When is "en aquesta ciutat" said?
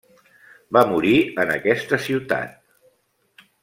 1.45-2.69